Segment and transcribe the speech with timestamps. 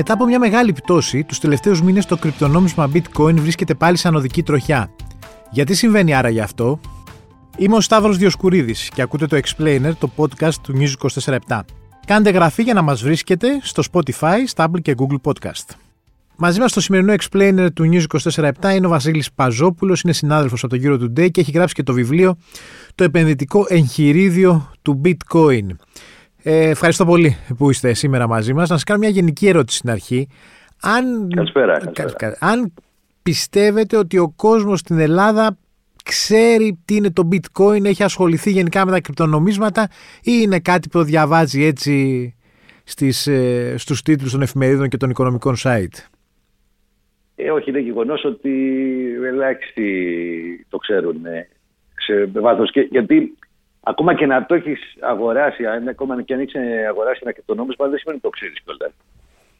[0.00, 4.42] Μετά από μια μεγάλη πτώση, τους τελευταίους μήνες το κρυπτονόμισμα Bitcoin βρίσκεται πάλι σαν οδική
[4.42, 4.90] τροχιά.
[5.50, 6.80] Γιατί συμβαίνει άρα γι' αυτό,
[7.56, 11.60] Είμαι ο Σταύρος Διοσκουρίδης και ακούτε το Explainer, το podcast του News 24
[12.06, 15.74] Κάντε γραφή για να μας βρίσκετε στο Spotify, Stable και Google Podcast.
[16.36, 20.76] Μαζί μας στο σημερινό Explainer του News 24 είναι ο Βασίλης Παζόπουλος, είναι συνάδελφος από
[20.76, 22.36] το Giro Today και έχει γράψει και το βιβλίο
[22.94, 25.66] «Το επενδυτικό εγχειρίδιο του Bitcoin».
[26.42, 28.68] Ε, ευχαριστώ πολύ που είστε σήμερα μαζί μας.
[28.68, 30.28] Να σας κάνω μια γενική ερώτηση στην αρχή.
[30.82, 32.36] Αν, καλησπέρα, καλησπέρα.
[32.40, 32.72] αν
[33.22, 35.56] πιστεύετε ότι ο κόσμος στην Ελλάδα
[36.04, 39.88] ξέρει τι είναι το bitcoin, έχει ασχοληθεί γενικά με τα κρυπτονομίσματα
[40.22, 42.34] ή είναι κάτι που διαβάζει έτσι
[42.84, 46.06] στις, ε, στους τίτλους των εφημερίδων και των οικονομικών site;
[47.34, 48.50] Ε, όχι, είναι γεγονός ότι
[49.24, 51.48] ελάχιστοι το ξέρουν ε,
[51.96, 52.70] σε βάθος.
[52.90, 53.36] γιατί
[53.82, 58.18] ακόμα και να το έχεις αγοράσει, ακόμα και αν έχει αγοράσει ένα κρυπτονόμισμα, δεν σημαίνει
[58.22, 58.92] ότι το ξέρεις κιόλας.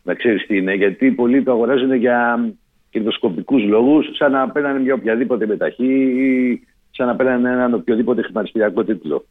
[0.03, 2.49] Να ξέρεις τι είναι, γιατί πολλοί το αγοράζουν για
[2.91, 8.85] κερδοσκοπικούς λόγους, σαν να παίρνανε μια οποιαδήποτε μεταχή ή σαν να παίρνανε έναν οποιοδήποτε χρηματιστηριακό
[8.85, 9.25] τίτλο.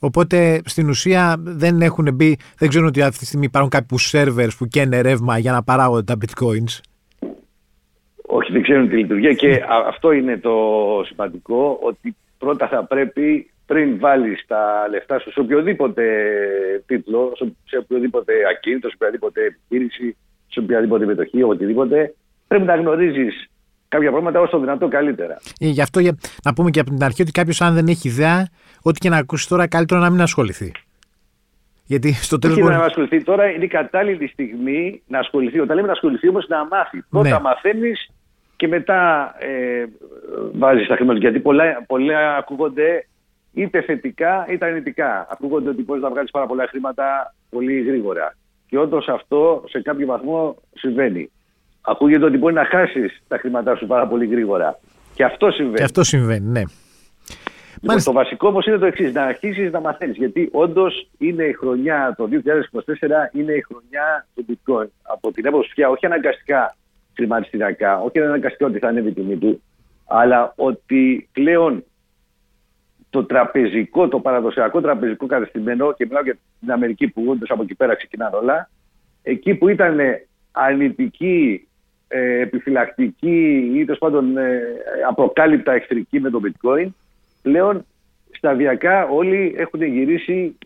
[0.00, 4.48] Οπότε στην ουσία δεν έχουν μπει, δεν ξέρουν ότι αυτή τη στιγμή υπάρχουν κάποιους σερβερ
[4.58, 6.80] που καίνε ρεύμα για να παράγονται τα bitcoins.
[8.26, 10.52] Όχι, δεν ξέρουν τη λειτουργία και αυτό είναι το
[11.06, 16.04] σημαντικό, ότι πρώτα θα πρέπει πριν βάλεις τα λεφτά σου σε οποιοδήποτε
[16.86, 17.32] τίτλο,
[17.64, 20.16] σε οποιοδήποτε ακίνητο, σε οποιαδήποτε επιχείρηση,
[20.48, 22.14] σε οποιαδήποτε μετοχή, οτιδήποτε,
[22.48, 23.50] πρέπει να γνωρίζεις
[23.88, 25.36] κάποια πράγματα όσο δυνατό καλύτερα.
[25.60, 28.08] Ε, γι' αυτό για, να πούμε και από την αρχή ότι κάποιος, αν δεν έχει
[28.08, 28.48] ιδέα,
[28.82, 30.72] ό,τι και να ακούσεις τώρα, καλύτερο να μην ασχοληθεί.
[31.84, 32.56] Γιατί στο τέλος.
[32.56, 32.76] Όχι μπορεί...
[32.76, 35.60] να ασχοληθεί τώρα, είναι η κατάλληλη στιγμή να ασχοληθεί.
[35.60, 37.02] Όταν λέμε να ασχοληθεί όμως να μάθει.
[37.10, 37.40] Πρώτα ναι.
[37.40, 38.10] μαθαίνεις
[38.60, 39.84] και μετά ε,
[40.52, 41.18] βάζει τα χρήματα.
[41.18, 43.06] Γιατί πολλά, πολλά ακούγονται
[43.52, 45.26] είτε θετικά είτε αρνητικά.
[45.30, 48.36] Ακούγονται ότι μπορείς να βγάλεις πάρα πολλά χρήματα πολύ γρήγορα.
[48.66, 51.30] Και όντως αυτό σε κάποιο βαθμό συμβαίνει.
[51.80, 54.78] Ακούγεται ότι μπορεί να χάσεις τα χρήματά σου πάρα πολύ γρήγορα.
[55.14, 55.76] Και αυτό συμβαίνει.
[55.76, 56.62] Και αυτό συμβαίνει, ναι.
[57.80, 60.16] Λοιπόν, το βασικό όμως είναι το εξής: να αρχίσεις να μαθαίνεις.
[60.16, 62.32] Γιατί όντως είναι η χρονιά, το 2024
[63.32, 64.88] είναι η χρονιά του Bitcoin.
[65.02, 66.74] Από την έποψη πια, όχι αναγκαστικά
[67.20, 69.62] χρηματιστηριακά, όχι αναγκαστικά ότι θα ανέβει η τιμή του,
[70.06, 71.84] αλλά ότι πλέον
[73.10, 77.74] το τραπεζικό, το παραδοσιακό τραπεζικό κατεστημένο, και μιλάω για την Αμερική που όντως από εκεί
[77.74, 78.70] πέρα ξεκινάνε όλα,
[79.22, 79.98] εκεί που ήταν
[80.52, 81.68] αρνητική,
[82.08, 84.60] ε, επιφυλακτική ή τέλος πάντων ε,
[85.08, 86.88] αποκάλυπτα εχθρική με το bitcoin,
[87.42, 87.84] πλέον
[88.30, 90.58] σταδιακά όλοι έχουν γυρίσει,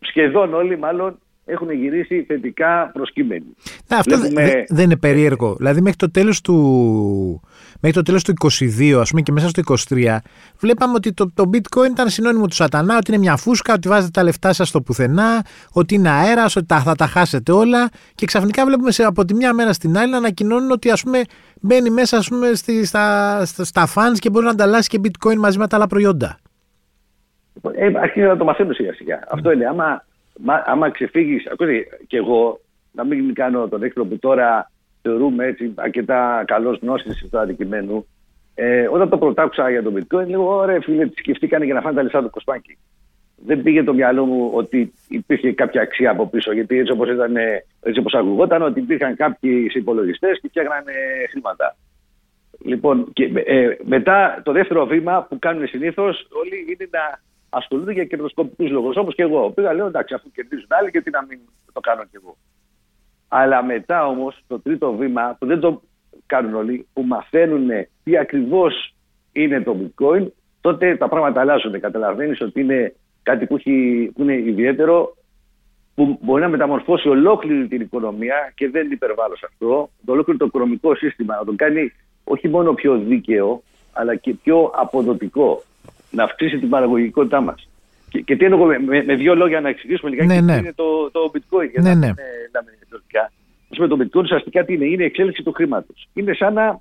[0.00, 3.54] σχεδόν όλοι μάλλον, έχουν γυρίσει θετικά προσκύμενοι.
[3.88, 4.16] αυτό
[4.68, 5.54] δεν είναι περίεργο.
[5.54, 6.54] Δηλαδή μέχρι το τέλος του,
[7.80, 10.16] μέχρι το τέλος του 22 ας πούμε και μέσα στο 23
[10.60, 14.10] βλέπαμε ότι το, το bitcoin ήταν συνώνυμο του σατανά, ότι είναι μια φούσκα, ότι βάζετε
[14.10, 18.26] τα λεφτά σας στο πουθενά, ότι είναι αέρας, ότι τα, θα τα χάσετε όλα και
[18.26, 21.22] ξαφνικά βλέπουμε σε, από τη μια μέρα στην άλλη να ανακοινώνουν ότι ας πούμε
[21.60, 25.36] μπαίνει μέσα ας πούμε, στη, στα, στα, στα fans και μπορεί να ανταλλάσσει και bitcoin
[25.36, 26.38] μαζί με τα άλλα προϊόντα.
[27.74, 29.18] Ε, αρχίζει να το μαθαίνω σιγά σιγά.
[29.30, 29.66] Αυτό είναι.
[29.66, 30.04] Άμα,
[30.46, 32.60] άμα ξεφύγεις, ακούστε, και εγώ
[32.92, 34.70] να μην κάνω τον έξυπνο που τώρα
[35.02, 38.06] θεωρούμε έτσι αρκετά καλός γνώστης του αντικειμένου.
[38.54, 41.96] Ε, όταν το πρωτάκουσα για τον Bitcoin, λέω: Ωραία, φίλε, τι σκεφτήκανε για να φάνε
[41.96, 42.78] τα λεφτά του Κοσμάκη.
[43.46, 46.52] Δεν πήγε το μυαλό μου ότι υπήρχε κάποια αξία από πίσω.
[46.52, 47.08] Γιατί έτσι όπως
[47.80, 50.92] έτσι όπως ακουγόταν, ότι υπήρχαν κάποιοι υπολογιστές και φτιάχνανε
[51.30, 51.76] χρήματα.
[52.64, 57.20] Λοιπόν, και, ε, μετά το δεύτερο βήμα που κάνουν συνήθως όλοι είναι να
[57.50, 58.96] ασχολούνται για κερδοσκοπικούς λόγους.
[58.96, 59.50] Όπως και εγώ.
[59.50, 61.38] Πήγα, λέω: Εντάξει, αφού κερδίζουν άλλοι, γιατί να μην
[61.72, 62.36] το κάνω κι εγώ.
[63.28, 65.82] Αλλά μετά όμως το τρίτο βήμα, που δεν το
[66.26, 67.68] κάνουν όλοι, που μαθαίνουν
[68.04, 68.94] τι ακριβώς
[69.32, 70.26] είναι το bitcoin,
[70.60, 71.80] τότε τα πράγματα αλλάζουν.
[71.80, 75.16] Καταλαβαίνεις ότι είναι κάτι που, έχει, που είναι ιδιαίτερο,
[75.94, 80.44] που μπορεί να μεταμορφώσει ολόκληρη την οικονομία και δεν υπερβάλλω σε αυτό, το ολόκληρο το
[80.44, 81.92] οικονομικό σύστημα, να το κάνει
[82.24, 85.62] όχι μόνο πιο δίκαιο, αλλά και πιο αποδοτικό,
[86.10, 87.68] να αυξήσει την παραγωγικότητά μας.
[88.10, 90.52] Και, και τι εννοώ με, με, δύο λόγια να εξηγήσουμε λιγάκι ναι, ναι.
[90.52, 91.70] τι είναι το, το bitcoin.
[91.70, 92.12] Για ναι, να ναι.
[93.78, 96.08] Με το bitcoin ουσιαστικά τι είναι, είναι η εξέλιξη του χρήματος.
[96.14, 96.80] Είναι σαν να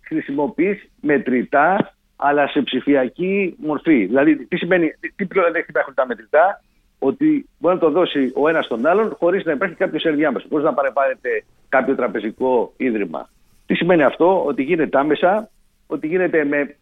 [0.00, 4.04] χρησιμοποιείς μετρητά, αλλά σε ψηφιακή μορφή.
[4.04, 6.62] Δηλαδή, τι σημαίνει, τι πλεονέκτημα έχουν τα μετρητά,
[6.98, 10.46] ότι μπορεί να το δώσει ο ένας τον άλλον χωρίς να υπάρχει κάποιο ενδιάμεσο.
[10.48, 13.28] Μπορεί να παρεπάρετε κάποιο τραπεζικό ίδρυμα.
[13.66, 15.50] Τι σημαίνει αυτό, ότι γίνεται άμεσα,
[15.86, 16.76] ότι γίνεται με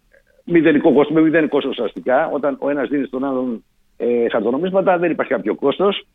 [0.45, 2.29] μηδενικό κόστος, με μηδενικό κόστος ουσιαστικά.
[2.29, 3.65] Όταν ο ένας δίνει στον άλλον
[3.97, 6.07] ε, χαρτονομίσματα, δεν υπάρχει κάποιο κόστος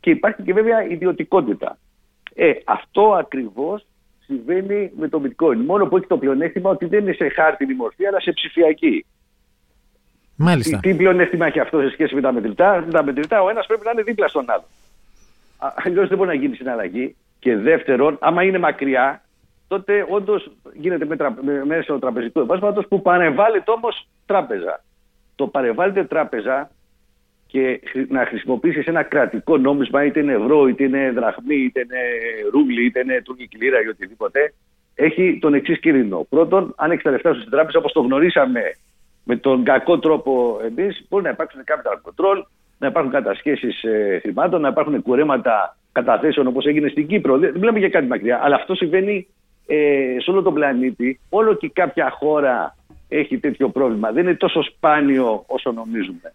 [0.00, 1.78] και υπάρχει και βέβαια ιδιωτικότητα.
[2.34, 3.86] Ε, αυτό ακριβώς
[4.24, 5.56] συμβαίνει με το bitcoin.
[5.56, 9.04] Μόνο που έχει το πλεονέκτημα ότι δεν είναι σε χάρτινη μορφή, αλλά σε ψηφιακή.
[10.36, 10.78] Μάλιστα.
[10.78, 13.84] Τι πλεονέκτημα έχει αυτό σε σχέση με τα μετρητά; Με τα μετρητά ο ένας πρέπει
[13.84, 14.64] να είναι δίπλα στον άλλο.
[15.84, 17.16] Αλλιώς δεν μπορεί να γίνει συναλλαγή.
[17.38, 19.22] Και δεύτερον, άμα είναι μακριά,
[19.70, 21.36] τότε όντως γίνεται με, τρα...
[21.42, 24.84] με μέσω τραπεζικού εμπάσματο που παρεμβάλλεται όμως τράπεζα.
[25.34, 26.70] Το παρεμβάλλεται τράπεζα
[27.46, 32.00] και να χρησιμοποιήσεις ένα κρατικό νόμισμα, είτε είναι ευρώ, είτε είναι δραχμή, είτε είναι
[32.52, 34.54] ρούβλι, είτε είναι τουρκική λίρα ή οτιδήποτε,
[34.94, 36.26] έχει τον εξής κίνδυνο.
[36.28, 38.62] Πρώτον, αν έχεις τα λεφτά σου στην τράπεζα, όπως το γνωρίσαμε
[39.24, 42.42] με τον κακό τρόπο εμείς, μπορεί να υπάρξουν capital control,
[42.78, 47.38] να υπάρχουν κατασχέσεις ε, χρημάτων, να υπάρχουν κουρέματα καταθέσεων όπως έγινε στην Κύπρο.
[47.38, 49.26] Δεν μιλάμε για κάτι μακριά, αλλά αυτό συμβαίνει
[49.72, 51.20] ε, σε όλο τον πλανήτη.
[51.28, 52.76] Όλο και κάποια χώρα
[53.08, 54.12] έχει τέτοιο πρόβλημα.
[54.12, 56.32] Δεν είναι τόσο σπάνιο όσο νομίζουμε.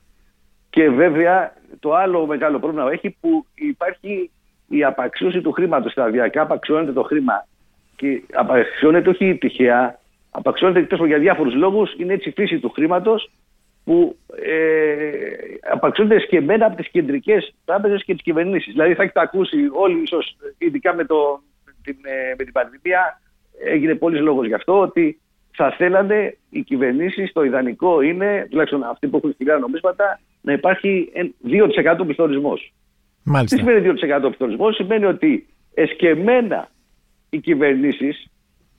[0.69, 4.31] Και βέβαια το άλλο μεγάλο πρόβλημα έχει που υπάρχει
[4.67, 5.91] η απαξίωση του χρήματος.
[5.91, 7.47] Σταδιακά απαξιώνεται το χρήμα.
[7.95, 9.99] Και απαξιώνεται όχι τυχαία,
[10.31, 11.93] απαξιώνεται για διάφορους λόγους.
[11.97, 13.31] Είναι έτσι η φύση του χρήματος
[13.83, 15.09] που ε,
[15.71, 18.73] απαξιώνται σκεμμένα από τις κεντρικές τράπεζες και τις κυβερνήσεις.
[18.73, 21.41] Δηλαδή θα έχετε ακούσει όλοι, ίσως ειδικά με, το,
[21.83, 23.21] την, ε, με την πανδημία,
[23.63, 25.19] έγινε πολλής λόγος γι' αυτό, ότι
[25.55, 31.11] θα θέλανε οι κυβερνήσεις, το ιδανικό είναι, τουλάχιστον αυτοί που έχουν σκληρά νομίσματα, να υπάρχει
[31.43, 32.73] 2% πληθωρισμός.
[33.23, 33.55] Μάλιστα.
[33.55, 36.69] Τι σημαίνει 2% πληθωρισμός, σημαίνει ότι εσκεμμένα
[37.29, 38.27] οι κυβερνήσεις,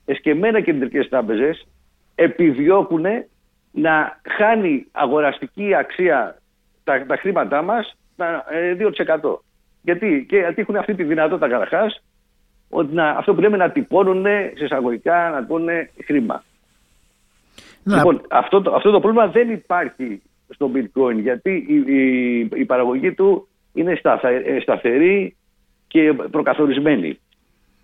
[0.05, 1.67] εσκεμμένα κεντρικές τράπεζες
[2.15, 3.05] επιδιώκουν
[3.71, 6.41] να χάνει αγοραστική αξία
[6.83, 9.39] τα, τα χρήματά μας 2%.
[9.81, 12.03] Γιατί, και, γιατί έχουν αυτή τη δυνατότητα καταρχάς
[12.69, 14.25] ότι να, αυτό που λέμε να τυπώνουν
[14.55, 15.69] σε εισαγωγικά να τυπώνουν
[16.05, 16.43] χρήμα.
[17.83, 17.95] Να.
[17.95, 23.13] Λοιπόν, αυτό το, αυτό το πρόβλημα δεν υπάρχει στο bitcoin γιατί η, η, η παραγωγή
[23.13, 23.99] του είναι
[24.45, 25.35] ε, σταθερή
[25.87, 27.19] και προκαθορισμένη.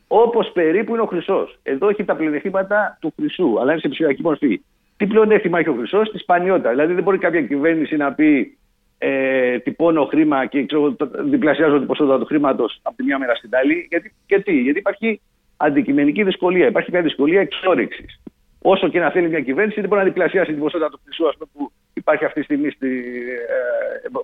[0.08, 1.60] Όπως περίπου είναι ο χρυσός.
[1.64, 4.62] Εδώ έχει τα πλεονεκτήματα του χρυσού, αλλά είναι σε ψηφιακή μορφή.
[4.98, 6.70] Τι πλεονέκτημα έχει ο χρυσός, τη σπανιότητα.
[6.70, 8.58] Δηλαδή δεν μπορεί κάποια κυβέρνηση να πει
[9.06, 13.50] ε, τυπώνω χρήμα και ξέρω, διπλασιάζω την ποσότητα του χρήματος από τη μία μέρα στην
[13.56, 13.88] άλλη.
[13.90, 15.22] Γιατί, γιατί, γιατί υπάρχει
[15.58, 16.68] αντικειμενική δυσκολία.
[16.68, 18.22] Υπάρχει μια δυσκολία εξόριξης.
[18.62, 21.50] Όσο και να θέλει μια κυβέρνηση, δεν μπορεί να διπλασιάσει την ποσότητα του χρυσού πούμε,
[21.54, 22.88] που υπάρχει αυτή τη στιγμή στη,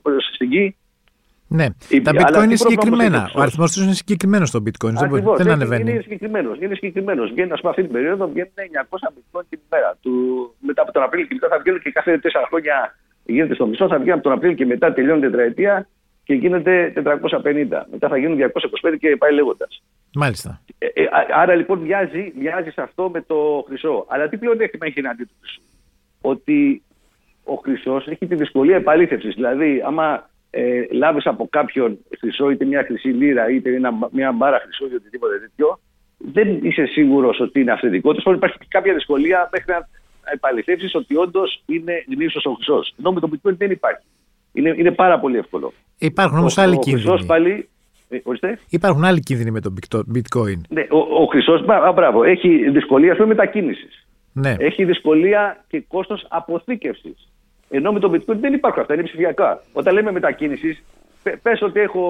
[0.03, 0.75] ε, στην γη.
[1.47, 3.31] Ναι, η, τα bitcoin είναι συγκεκριμένα.
[3.35, 4.93] Ο αριθμός τους είναι συγκεκριμένος στο bitcoin.
[4.97, 5.91] Ακριβώς, δεν ανεβαίνει.
[5.91, 6.57] Είναι συγκεκριμένος.
[6.59, 7.29] Είναι συγκεκριμένος.
[7.29, 9.97] Βγαίνει, ας πούμε, αυτή την περίοδο βγαίνουν 900 bitcoin την ημέρα.
[10.01, 10.13] Του,
[10.59, 12.95] μετά από τον Απρίλιο και μετά θα βγαίνουν και κάθε 4 χρόνια
[13.31, 15.87] γίνεται στο μισό, θα βγαίνει από τον Απρίλιο και μετά τελειώνει τετραετία
[16.23, 17.85] και γίνεται 450.
[17.91, 19.83] Μετά θα γίνουν 225 και πάει λέγοντας.
[20.15, 20.61] Μάλιστα.
[20.77, 24.05] Ε, ε, άρα λοιπόν μοιάζει, μοιάζει σε αυτό με το χρυσό.
[24.09, 25.61] Αλλά τι πλεονέκτημα έχει εναντί του χρυσού;
[26.21, 26.83] Ότι
[27.43, 29.33] ο χρυσός έχει τη δυσκολία επαλήθευσης.
[29.35, 34.59] Δηλαδή, άμα ε, λάβεις από κάποιον χρυσό, είτε μια χρυσή λίρα, είτε ένα, μια μπάρα
[34.59, 35.79] χρυσό ή οτιδήποτε τέτοιο,
[36.17, 38.13] δεν είσαι σίγουρος ότι είναι αυθεντικό.
[38.13, 39.87] Τέλος υπάρχει κάποια δυσκολία μέχρι να
[40.33, 42.93] επαληθεύσεις ότι όντως είναι γνήσιο ο χρυσός.
[42.99, 44.05] Ενώ με το bitcoin δεν υπάρχει.
[44.53, 45.73] Είναι, είναι πάρα πολύ εύκολο.
[45.97, 47.25] Υπάρχουν όμως άλλοι ο κίνδυνοι.
[47.25, 47.69] Πάλι,
[48.09, 48.17] ε,
[48.69, 49.73] Υπάρχουν άλλοι κίνδυνοι με το
[50.15, 50.61] bitcoin.
[50.69, 54.07] Ναι, ο, ο χρυσός, μπράβο, έχει δυσκολία με μετακίνησης.
[54.33, 54.55] Ναι.
[54.59, 57.29] Έχει δυσκολία και κόστος αποθήκευσης.
[57.69, 59.63] Ενώ με το bitcoin δεν υπάρχουν αυτά, είναι ψηφιακά.
[59.73, 60.83] Όταν λέμε μετακίνησης,
[61.41, 62.03] πες ότι έχω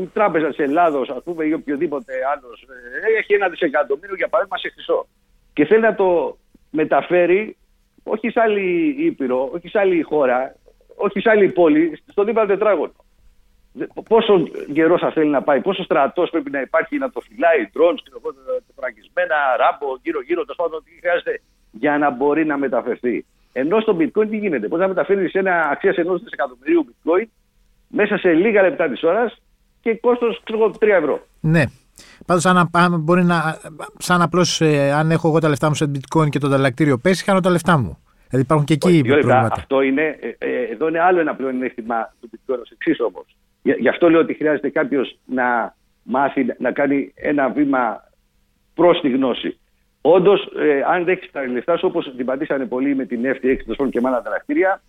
[0.00, 4.58] η τράπεζα της Ελλάδος, ας πούμε, ή οποιοδήποτε άλλος, ε, έχει ένα δισεκατομμύριο για παράδειγμα
[4.58, 5.06] σε χρυσό.
[5.52, 6.36] Και θέλει να το
[6.70, 7.56] μεταφέρει
[8.02, 10.56] όχι σε άλλη ήπειρο, όχι σε άλλη χώρα,
[10.96, 12.92] όχι σε άλλη πόλη, στο δίπλα τετράγωνο.
[14.08, 18.00] Πόσο καιρό θα θέλει να πάει, πόσο στρατός πρέπει να υπάρχει να το φυλάει, ντρόν,
[18.66, 21.40] τεφραγισμένα, ράμπο, γύρω-γύρω, το πάντων τι χρειάζεται
[21.70, 23.24] για να μπορεί να μεταφερθεί.
[23.52, 27.24] Ενώ στο bitcoin τι γίνεται, πώς να μεταφέρεις ένα αξίας ενός δισεκατομμυρίου bitcoin
[27.88, 29.42] μέσα σε λίγα λεπτά της ώρας
[29.80, 30.42] και κόστος
[30.80, 31.20] 3 ευρώ.
[31.40, 31.64] Ναι.
[32.26, 33.58] Πάντως, αν, μπορεί να.
[33.98, 37.24] Σαν απλώς, ε, αν έχω εγώ τα λεφτά μου σε bitcoin και το ανταλλακτήριο πέσει,
[37.24, 37.98] χάνω τα λεφτά μου.
[38.28, 39.54] Δηλαδή υπάρχουν και εκεί προβλήματα.
[39.56, 43.24] Αυτό είναι, ε, ε, εδώ είναι άλλο ένα πλεονέκτημα του bitcoin ως εξής όμως.
[43.62, 48.04] Γι' αυτό λέω ότι χρειάζεται κάποιος να μάθει να κάνει ένα βήμα
[48.74, 49.58] προς τη γνώση.
[50.00, 53.56] Όντως, ε, αν δεν έχει τα λεφτά σου, όπως την πατήσανε πολύ με την FTX
[53.66, 54.82] τέλο και με άλλα δραστήρια,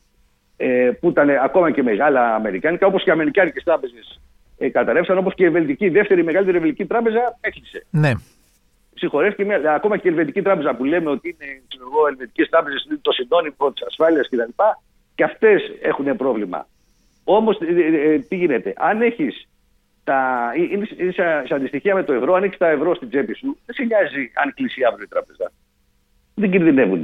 [0.57, 4.19] ε, που ήταν ακόμα και μεγάλα αμερικάνικα, όπως και οι αμερικάνικες τράπεζες
[4.61, 7.85] ε, καταρρεύσαν, όπως και η Ελβετική, η δεύτερη μεγαλύτερη Ελβετική τράπεζα έκλεισε.
[7.89, 8.11] Ναι.
[8.93, 13.71] Συγχωρέστηκε ακόμα και η Ελβετική τράπεζα που λέμε ότι είναι ξέρω Ελβετικέ τράπεζες, το συνώνυμο
[13.73, 14.63] της ασφάλειας κτλ.
[15.15, 16.67] Και αυτές έχουν πρόβλημα.
[17.23, 19.47] Όμως, ε, ε, ε, τι γίνεται, αν έχεις
[20.03, 21.11] τα, είναι, είναι
[21.45, 22.33] σε αντιστοιχεία με το ευρώ.
[22.33, 25.51] Αν έχεις τα ευρώ στην τσέπη σου, δεν σε νοιάζει αν κλείσει αύριο η τράπεζα.
[26.35, 27.01] Δεν κινδυνεύουν.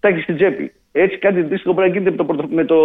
[0.00, 0.72] Τα έχεις στην τσέπη.
[0.92, 2.78] Έτσι κάτι αντίστοιχο πρέπει να γίνεται με το, με το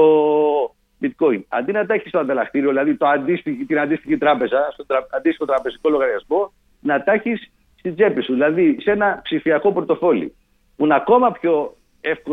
[1.01, 1.41] bitcoin.
[1.47, 5.45] Αντί να τα έχεις στο ανταλλακτήριο, δηλαδή το αντίστοιχη, την αντίστοιχη τράπεζα, στο τρα, αντίστοιχο
[5.45, 8.33] τραπεζικό λογαριασμό, να τα έχεις στην τσέπη σου.
[8.33, 10.35] Δηλαδή σε ένα ψηφιακό πορτοφόλι.
[10.75, 11.75] Που είναι ακόμα πιο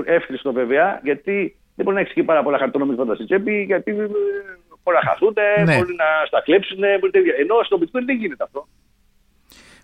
[0.05, 4.97] εύχριστο βέβαια, γιατί δεν μπορεί να έχεις και πάρα πολλά χαρτονομίσματα στην τσέπη, γιατί μπορεί
[5.03, 5.35] να χαθούν,
[5.65, 5.77] ναι.
[5.77, 6.83] μπορεί να στα κλέψουν.
[7.39, 8.67] Ενώ στο bitcoin δεν γίνεται αυτό.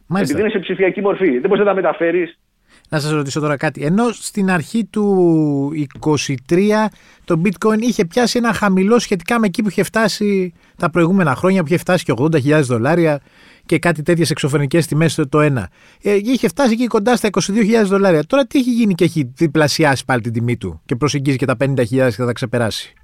[0.07, 0.35] Μάλιστα.
[0.35, 1.31] Επειδή είναι σε ψηφιακή μορφή.
[1.31, 2.39] Δεν μπορείς να τα μεταφέρεις.
[2.95, 3.85] Να σας ρωτήσω τώρα κάτι.
[3.85, 5.71] Ενώ στην αρχή του
[6.49, 6.87] 23
[7.25, 11.61] το bitcoin είχε πιάσει ένα χαμηλό σχετικά με εκεί που είχε φτάσει τα προηγούμενα χρόνια,
[11.61, 13.21] που είχε φτάσει και 80.000 δολάρια
[13.67, 15.69] και κάτι τέτοιες εξωφρενικές τιμές το ένα.
[16.03, 18.23] Ε, είχε φτάσει εκεί κοντά στα 22.000 δολάρια.
[18.27, 21.57] Τώρα τι έχει γίνει και έχει διπλασιάσει πάλι την τιμή του και προσεγγίζει και τα
[21.61, 22.95] 50.000 και θα τα ξεπεράσει;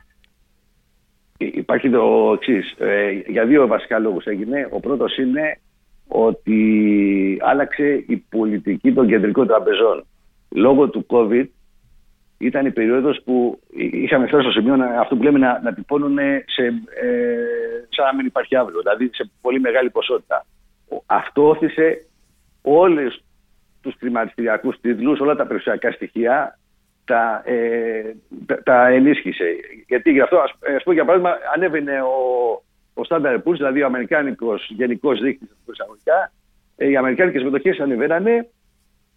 [1.36, 2.74] Υπάρχει το εξής.
[2.78, 4.68] Ε, για δύο βασικά λόγους έγινε.
[4.70, 5.58] Ο πρώτος είναι
[6.12, 10.04] ότι άλλαξε η πολιτική των κεντρικών τραπεζών.
[10.48, 11.46] Λόγω του COVID
[12.38, 16.64] ήταν η περίοδος που είχαμε φτάσει στο σημείο αυτό που λέμε να, να τυπώνουν σε,
[17.02, 17.36] ε,
[17.88, 20.46] σαν να μην υπάρχει αύριο, δηλαδή σε πολύ μεγάλη ποσότητα.
[21.06, 22.06] Αυτό όθησε
[22.62, 23.24] όλες
[23.80, 26.58] τους χρηματιστηριακούς τίτλους, όλα τα περιουσιακά στοιχεία
[27.04, 28.14] τα, ε,
[28.64, 29.44] τα, ενίσχυσε.
[29.86, 32.16] Γιατί γι' αυτό, ας, ας πω για παράδειγμα, ανέβαινε ο,
[33.00, 36.32] ο Standard Poor's, δηλαδή ο Αμερικάνικος γενικός δείκτης εισαγωγικά,
[36.76, 38.48] ε, οι Αμερικάνικες μετοχές ανεβαίνανε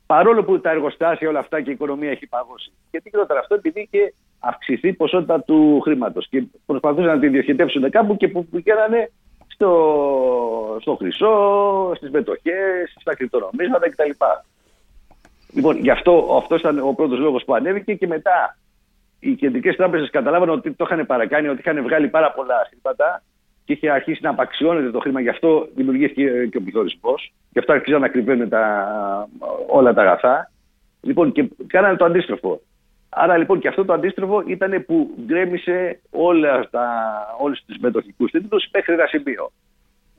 [0.05, 2.71] παρόλο που τα εργοστάσια όλα αυτά και η οικονομία έχει παγώσει.
[2.91, 7.89] Γιατί γινόταν αυτό, επειδή είχε αυξηθεί η ποσότητα του χρήματος και προσπαθούσαν να τη διοχετεύσουν
[7.89, 9.11] κάπου και που πηγαίνανε
[9.47, 14.09] στο, στο χρυσό, στις μετοχές, στα κρυπτονομίσματα κτλ.
[15.53, 18.57] Λοιπόν, γι' αυτό αυτός ήταν ο πρώτος λόγος που ανέβηκε και μετά
[19.19, 23.23] οι κεντρικές τράπεζες καταλάβαν ότι το είχαν παρακάνει, ότι είχαν βγάλει πάρα πολλά χρήματα
[23.65, 25.21] και είχε αρχίσει να απαξιώνεται το χρήμα.
[25.21, 27.33] Γι' αυτό δημιουργήθηκε και ο πληθωρισμός.
[27.49, 28.87] Γι' αυτό άρχισαν να κρυβαίνουν τα,
[29.67, 30.51] όλα τα αγαθά.
[31.01, 32.61] Λοιπόν, και κάνανε το αντίστροφο.
[33.09, 35.99] Άρα λοιπόν και αυτό το αντίστροφο ήταν που γκρέμισε
[37.39, 39.51] όλους τους μετοχικούς τίτλους μέχρι ένα σημείο.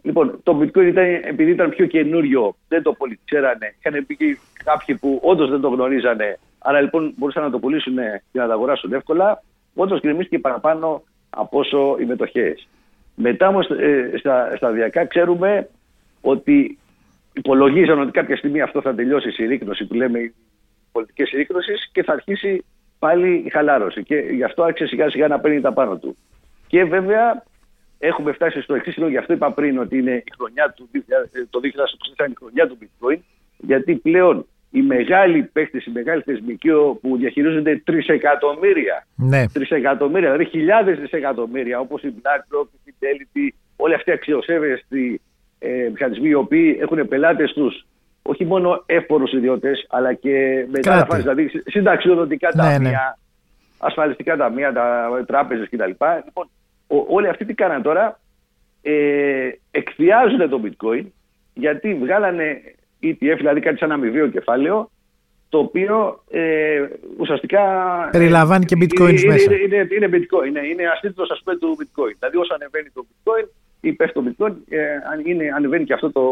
[0.02, 3.74] Λοιπόν, το bitcoin ήταν, επειδή ήταν πιο καινούριο, δεν το πολύ ξέρανε.
[3.78, 6.38] Είχαν πει και κάποιοι που όντως δεν το γνωρίζανε.
[6.58, 7.94] Άρα λοιπόν μπορούσαν να το πουλήσουν
[8.32, 9.42] και να τα αγοράσουν εύκολα.
[9.74, 12.68] Όντως γκρεμίστηκε παραπάνω από όσο οι μετοχές.
[13.14, 15.68] Μετά όμως ε, στα, σταδιακά ξέρουμε
[16.20, 16.78] ότι
[17.32, 20.34] υπολογίζαν ότι κάποια στιγμή αυτό θα τελειώσει η συρρήκνωση που λέμε η
[20.92, 22.64] πολιτική συρρήκνωσης και θα αρχίσει
[22.98, 24.02] πάλι η χαλάρωση.
[24.02, 26.16] Και γι' αυτό άρχισε σιγά σιγά να παίρνει τα πάνω του.
[26.66, 27.42] Και βέβαια
[27.98, 30.90] έχουμε φτάσει στο εξής λόγο, γι' αυτό είπα πριν ότι είναι η χρονιά του,
[31.50, 31.66] το 2020
[32.18, 33.18] είναι η χρονιά του bitcoin,
[33.56, 36.68] γιατί πλέον οι μεγάλοι παίχτε, οι μεγάλοι θεσμικοί
[37.00, 39.06] που διαχειρίζονται τρισεκατομμύρια.
[39.16, 39.48] Ναι.
[39.48, 45.20] Τρισεκατομμύρια, δηλαδή χιλιάδες δισεκατομμύρια, όπως η BlackRock, η Fidelity, όλοι αυτοί οι αξιοσέβεστοι
[45.58, 47.86] ε, μηχανισμοί οι οποίοι έχουν πελάτες τους
[48.22, 52.98] όχι μόνο εύπορους ιδιώτες, αλλά και μεγάλα φάση, δηλαδή συνταξιοδοτικά ναι, ταμεία, ναι.
[53.78, 54.72] ασφαλιστικά ταμεία,
[55.26, 55.90] τράπεζες κτλ.
[56.24, 56.50] Λοιπόν,
[57.08, 58.20] όλοι αυτοί τι κάναν τώρα,
[58.82, 61.04] ε, εκθιάζουν το bitcoin
[61.54, 62.73] γιατί βγάλανε
[63.04, 64.90] ETF, δηλαδή κάτι σαν αμοιβαίο κεφάλαιο,
[65.48, 66.86] το οποίο ε,
[67.18, 67.62] ουσιαστικά.
[68.12, 69.54] Περιλαμβάνει και bitcoin είναι, μέσα.
[69.54, 72.14] Είναι, είναι, είναι bitcoin, είναι, είναι ασύντητο ας πούμε του bitcoin.
[72.18, 73.48] Δηλαδή όσο ανεβαίνει το bitcoin
[73.80, 74.78] ή πέφτει το bitcoin, ε,
[75.24, 76.22] είναι, ανεβαίνει και αυτό το,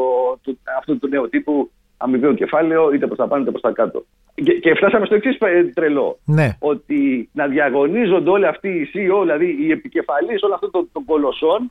[0.42, 4.04] το, αυτό το νέο τύπου αμοιβαίο κεφάλαιο, είτε προς τα πάνω είτε προς τα κάτω.
[4.34, 6.18] Και, και φτάσαμε στο εξής ε, τρελό.
[6.24, 6.56] Ναι.
[6.58, 11.70] Ότι να διαγωνίζονται όλοι αυτοί οι CEO, δηλαδή οι επικεφαλείς όλων αυτών των, των κολοσσών,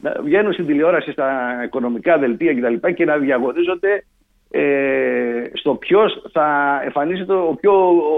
[0.00, 1.28] να βγαίνουν στην τηλεόραση στα
[1.64, 2.74] οικονομικά δελτία κτλ.
[2.86, 4.04] Και, και να διαγωνίζονται
[4.50, 7.72] ε, στο ποιος θα εμφανίζεται ο πιο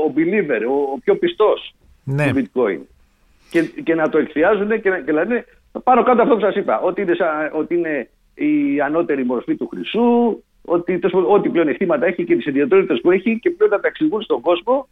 [0.05, 2.33] ο believer, ο, ο πιο πιστός ναι.
[2.33, 2.81] του bitcoin.
[3.51, 5.45] Και, και να το εκθιάζουν και, και λένε
[5.85, 7.17] πάνω κάτω αυτό που σας είπα, ότι είναι,
[7.53, 13.11] ότι είναι η ανώτερη μορφή του χρυσού, ότι ό,τι πλεονεκτήματα έχει και τις ιδιαιτερότητες που
[13.11, 14.89] έχει και πλέον να τα εξηγούν στον κόσμο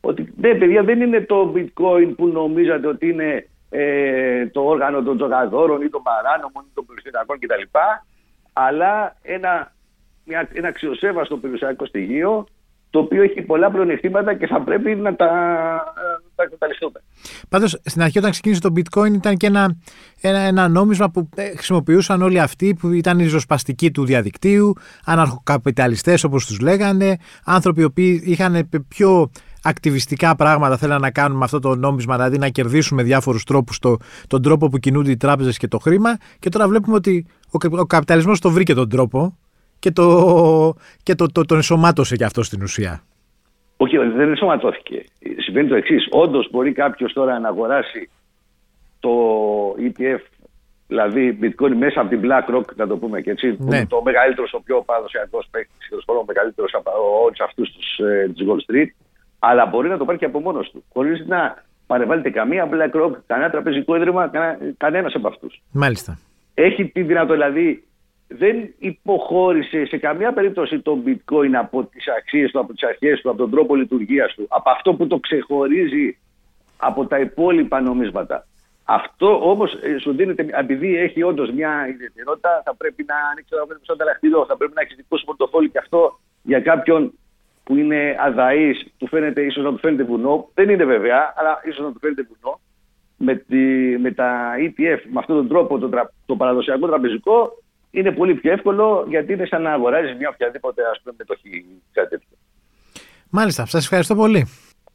[0.00, 5.16] ότι ναι παιδιά δεν είναι το bitcoin που νομίζατε ότι είναι ε, το όργανο των
[5.16, 7.78] τζογαδόρων ή των παράνομων ή των περιουσιακών κτλ.
[8.52, 9.72] Αλλά ένα
[10.26, 12.46] μια, ένα αξιοσέβαστο περιουσιακό στοιχείο
[12.90, 15.26] το οποίο έχει πολλά πλεονεκτήματα και θα πρέπει να τα,
[16.34, 17.00] τα εκμεταλλευτούμε.
[17.48, 19.76] Πάντως στην αρχή όταν ξεκίνησε το bitcoin ήταν και ένα,
[20.20, 24.72] ένα, ένα νόμισμα που ε, χρησιμοποιούσαν όλοι αυτοί που ήταν ριζοσπαστικοί του διαδικτύου,
[25.04, 29.30] αναρχοκαπιταλιστές όπως τους λέγανε, άνθρωποι οι οποίοι είχαν πιο
[29.62, 33.78] ακτιβιστικά πράγματα θέλαν να κάνουν με αυτό το νόμισμα, δηλαδή να κερδίσουν με διάφορους τρόπους
[33.78, 36.16] το, τον τρόπο που κινούνται οι τράπεζες και το χρήμα.
[36.38, 39.36] Και τώρα βλέπουμε ότι ο, ο καπιταλισμός το βρήκε τον τρόπο
[39.86, 43.02] και, το, και το, το, τον ενσωμάτωσε και αυτό στην ουσία.
[43.76, 45.04] Όχι, δεν ενσωματώθηκε.
[45.36, 46.06] Συμβαίνει το εξής.
[46.10, 48.10] Όντως μπορεί κάποιος τώρα να αγοράσει
[49.00, 49.10] το
[49.70, 50.22] ETF,
[50.86, 53.86] δηλαδή bitcoin μέσα από την BlackRock, να το πούμε και έτσι, ναι.
[53.86, 56.90] το μεγαλύτερο, ο πιο παραδοσιακός παίκτης, ο μεγαλύτερος από
[57.24, 57.68] όλους αυτούς
[58.34, 58.90] της Wall Street,
[59.38, 63.50] αλλά μπορεί να το πάρει και από μόνος του, χωρίς να παρεμβάλλεται καμία BlackRock, κανένα
[63.50, 64.30] τραπεζικό ίδρυμα,
[64.76, 65.62] κανένας από αυτούς.
[65.72, 66.18] Μάλιστα.
[66.54, 67.85] Έχει τη δυνατότητα, δηλαδή,
[68.28, 73.28] δεν υποχώρησε σε καμία περίπτωση το bitcoin από τις αξίες του, από τις αρχές του,
[73.28, 76.18] από τον τρόπο λειτουργίας του, από αυτό που το ξεχωρίζει
[76.76, 78.46] από τα υπόλοιπα νομίσματα.
[78.84, 83.96] Αυτό όμως ε, σου δίνεται, επειδή έχει όντως μια ιδιαιτερότητα, θα πρέπει να ανοίξει το
[83.96, 87.12] δαχτυλό, θα πρέπει να έχεις δικό σου πορτοφόλι και αυτό για κάποιον
[87.64, 90.48] που είναι αδαής, του φαίνεται ίσως να του φαίνεται βουνό.
[90.54, 92.60] Δεν είναι βέβαια, αλλά ίσως να του φαίνεται βουνό.
[93.16, 93.56] Με, τη,
[93.98, 95.90] με τα ETF, με αυτόν τον τρόπο, το,
[96.26, 97.62] το παραδοσιακό τραπεζικό,
[97.98, 101.64] είναι πολύ πιο εύκολο γιατί είναι σαν να αγοράζεις μια οποιαδήποτε ας πούμε, μετοχή.
[101.92, 102.28] Κάτι τέτοιο.
[103.30, 104.46] Μάλιστα, σας ευχαριστώ πολύ.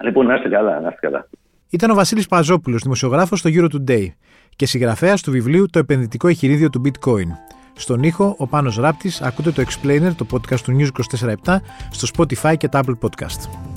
[0.03, 1.27] Λοιπόν, να είστε καλά, να είστε καλά.
[1.69, 4.05] Ήταν ο Βασίλης Παζόπουλος, δημοσιογράφος στο Euro Today
[4.55, 7.27] και συγγραφέας του βιβλίου Το επενδυτικό εγχειρίδιο του Bitcoin.
[7.73, 10.89] Στον ήχο, ο Πάνος Ράπτης, ακούτε το Explainer, το podcast του News
[11.19, 13.70] 24 στο Spotify και τα Apple Podcast.